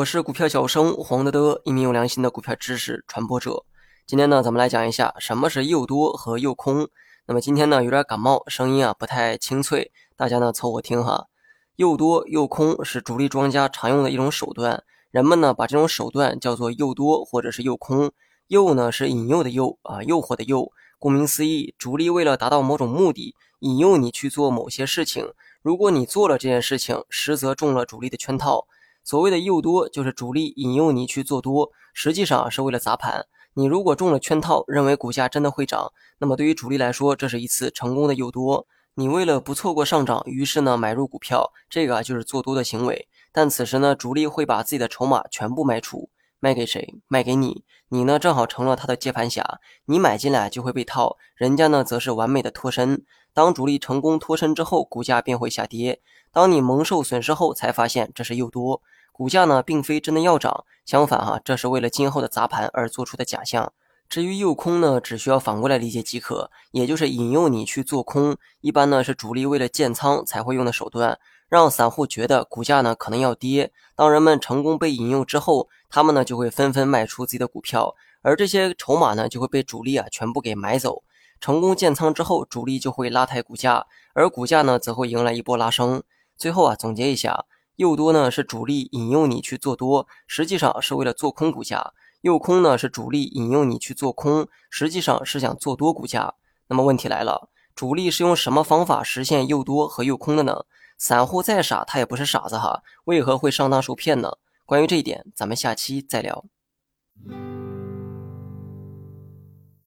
[0.00, 3.64] 我是股票小生黄德德，一名有良心的股票知识传播者。
[4.06, 6.88] 今天呢，咱们来讲一下什么是诱多和诱空。
[7.26, 11.26] 那么今天呢，有点感冒，声音啊不太清脆，大家呢凑合听哈。
[11.76, 18.10] 诱多诱空是主力庄家常用的一种手段，人们呢把这种手段叫做诱多或者是诱空。
[18.46, 20.72] 诱呢是引诱的诱啊，诱惑的诱。
[20.98, 25.34] 顾名思义，主力为了达到某种目的，引诱你去做某些事情。
[25.60, 28.66] 如果你做了这件事情，实则中了主力的圈套。
[29.02, 33.26] 所谓的诱多，就是主力引诱你去做多，实际上是为了砸盘。
[33.54, 38.66] 你如果中了圈套，认为股价真的会涨，那么对于主力来说，这是一次成功的诱多。
[38.94, 43.08] 你为了不错过上涨，于是呢买入股票，这个就是做多的行为。
[43.32, 46.94] 但此时呢，主力会把自己的筹码全部卖出，卖给谁？
[47.08, 47.64] 卖给你。
[47.88, 53.04] 你呢正好成了他的接盘侠，你买进来就会被套，人家呢则是完美的脱身。
[53.40, 56.02] 当主力成功脱身之后，股价便会下跌。
[56.30, 58.82] 当你蒙受损失后，才发现这是诱多。
[59.12, 63.72] 股价呢，并非真的要涨，相反哈，这是为了今后的砸盘而做出的假象。
[64.10, 68.36] 至于诱空呢，只需要反过来理解即可，也就是引诱你去做空。
[68.60, 71.18] 一般呢是主力为了建仓才会用的手段，
[71.48, 73.72] 让散户觉得股价呢可能要跌。
[73.96, 81.02] 当人们成功被引诱之后，他们呢就会纷纷卖出自己的股票，而这些筹码呢就会被主力啊全部给买走。
[81.40, 86.02] 成功建仓之后，主力就会拉抬股价，而股价呢则会迎来一波拉升。
[86.36, 87.46] 最后啊，总结一下。
[87.76, 96.34] 诱多呢是主力引诱你去做多，实际上是为了做空股价；诱空呢是主力引诱你去做空，实际上是想做多股价。
[96.66, 100.66] 那么问题来了，主力是用什么方法实现诱多和诱空的呢？
[100.98, 104.36] 散户再傻，他也不是傻子哈，为何会上当受骗呢？
[104.66, 106.44] 关于这一点，咱们下期再聊。